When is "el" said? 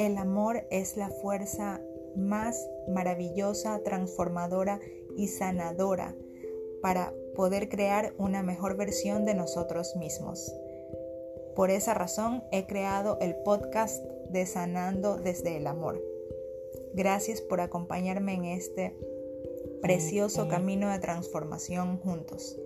0.00-0.16, 13.20-13.36, 15.58-15.66